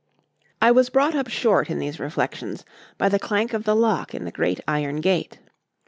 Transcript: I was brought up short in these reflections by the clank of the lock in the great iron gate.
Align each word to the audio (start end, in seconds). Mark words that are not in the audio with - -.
I 0.63 0.71
was 0.71 0.89
brought 0.89 1.13
up 1.13 1.27
short 1.29 1.69
in 1.69 1.77
these 1.77 1.99
reflections 1.99 2.65
by 2.97 3.07
the 3.07 3.19
clank 3.19 3.53
of 3.53 3.65
the 3.65 3.75
lock 3.75 4.15
in 4.15 4.25
the 4.25 4.31
great 4.31 4.59
iron 4.67 4.99
gate. 4.99 5.37